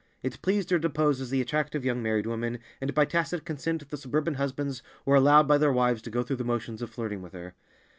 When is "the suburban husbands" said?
3.87-4.81